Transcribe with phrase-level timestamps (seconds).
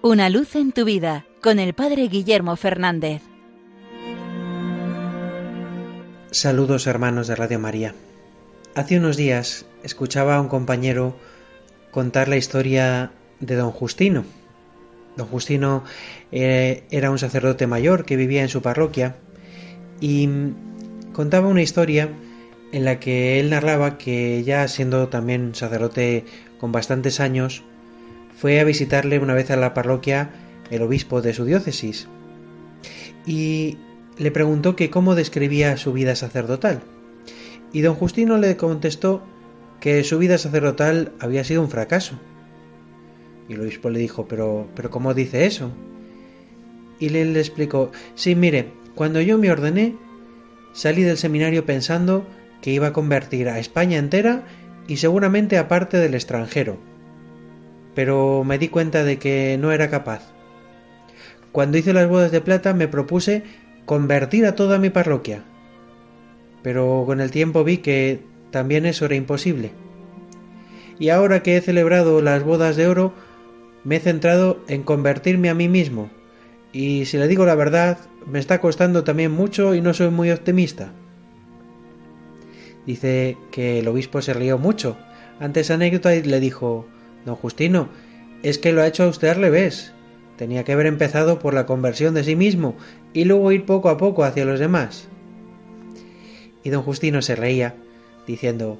[0.00, 3.20] Una luz en tu vida con el Padre Guillermo Fernández.
[6.30, 7.96] Saludos hermanos de Radio María.
[8.76, 11.16] Hace unos días escuchaba a un compañero
[11.90, 14.24] contar la historia de don Justino.
[15.16, 15.82] Don Justino
[16.30, 19.16] eh, era un sacerdote mayor que vivía en su parroquia
[20.00, 20.28] y
[21.12, 22.08] contaba una historia
[22.70, 26.24] en la que él narraba que ya siendo también sacerdote
[26.60, 27.64] con bastantes años,
[28.38, 30.30] fue a visitarle una vez a la parroquia
[30.70, 32.06] el obispo de su diócesis
[33.26, 33.78] y
[34.16, 36.80] le preguntó que cómo describía su vida sacerdotal.
[37.72, 39.22] Y don Justino le contestó
[39.80, 42.18] que su vida sacerdotal había sido un fracaso.
[43.48, 45.70] Y el obispo le dijo, pero, pero ¿cómo dice eso?
[46.98, 49.96] Y él le explicó, sí, mire, cuando yo me ordené,
[50.72, 52.26] salí del seminario pensando
[52.62, 54.46] que iba a convertir a España entera
[54.86, 56.87] y seguramente aparte del extranjero.
[57.98, 60.22] Pero me di cuenta de que no era capaz.
[61.50, 63.42] Cuando hice las bodas de plata me propuse
[63.86, 65.42] convertir a toda mi parroquia.
[66.62, 68.20] Pero con el tiempo vi que
[68.52, 69.72] también eso era imposible.
[71.00, 73.14] Y ahora que he celebrado las bodas de oro,
[73.82, 76.08] me he centrado en convertirme a mí mismo.
[76.72, 80.30] Y si le digo la verdad, me está costando también mucho y no soy muy
[80.30, 80.92] optimista.
[82.86, 84.96] Dice que el obispo se rió mucho
[85.40, 86.86] ante esa anécdota y le dijo,
[87.24, 87.88] Don Justino,
[88.42, 89.92] es que lo ha hecho a usted al revés.
[90.36, 92.76] Tenía que haber empezado por la conversión de sí mismo
[93.12, 95.08] y luego ir poco a poco hacia los demás.
[96.62, 97.74] Y don Justino se reía,
[98.26, 98.78] diciendo,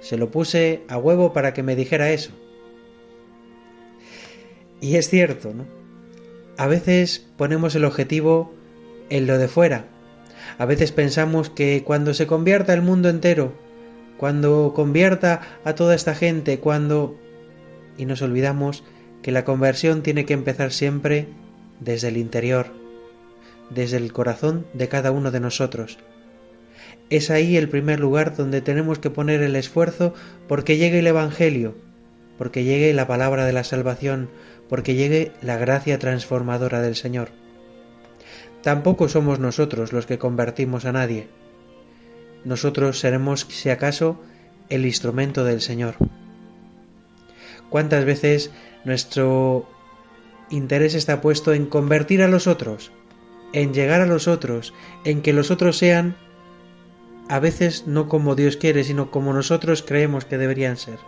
[0.00, 2.32] se lo puse a huevo para que me dijera eso.
[4.80, 5.64] Y es cierto, ¿no?
[6.56, 8.52] A veces ponemos el objetivo
[9.10, 9.86] en lo de fuera,
[10.58, 13.52] a veces pensamos que cuando se convierta el mundo entero,
[14.16, 17.18] cuando convierta a toda esta gente, cuando...
[17.96, 18.84] Y nos olvidamos
[19.22, 21.28] que la conversión tiene que empezar siempre
[21.80, 22.72] desde el interior,
[23.70, 25.98] desde el corazón de cada uno de nosotros.
[27.10, 30.14] Es ahí el primer lugar donde tenemos que poner el esfuerzo
[30.48, 31.76] porque llegue el Evangelio,
[32.38, 34.28] porque llegue la palabra de la salvación,
[34.68, 37.30] porque llegue la gracia transformadora del Señor.
[38.62, 41.28] Tampoco somos nosotros los que convertimos a nadie.
[42.44, 44.20] Nosotros seremos, si acaso,
[44.70, 45.96] el instrumento del Señor.
[47.70, 48.50] ¿Cuántas veces
[48.84, 49.68] nuestro
[50.50, 52.92] interés está puesto en convertir a los otros,
[53.52, 56.16] en llegar a los otros, en que los otros sean
[57.28, 60.98] a veces no como Dios quiere, sino como nosotros creemos que deberían ser?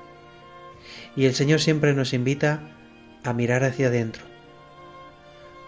[1.14, 2.76] Y el Señor siempre nos invita
[3.24, 4.36] a mirar hacia adentro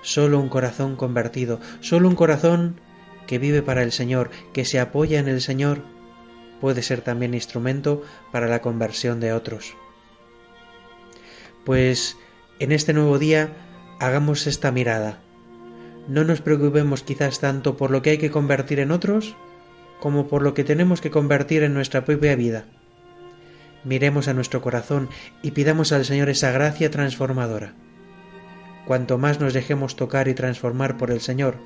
[0.03, 2.81] Solo un corazón convertido, solo un corazón
[3.27, 5.83] que vive para el Señor, que se apoya en el Señor,
[6.61, 9.75] puede ser también instrumento para la conversión de otros.
[11.69, 12.17] Pues
[12.61, 13.51] en este nuevo día
[14.01, 15.21] hagamos esta mirada.
[16.09, 19.37] No nos preocupemos quizás tanto por lo que hay que convertir en otros
[20.01, 22.65] como por lo que tenemos que convertir en nuestra propia vida.
[23.85, 25.11] Miremos a nuestro corazón
[25.43, 27.75] y pidamos al Señor esa gracia transformadora.
[28.87, 31.59] Cuanto más nos dejemos tocar y transformar por el Señor,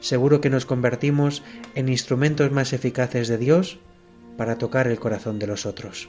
[0.00, 1.42] seguro que nos convertimos
[1.74, 3.78] en instrumentos más eficaces de Dios
[4.38, 6.08] para tocar el corazón de los otros.